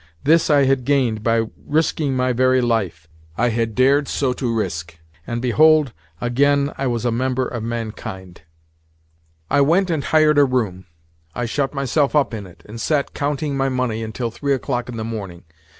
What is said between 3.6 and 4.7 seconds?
dared so to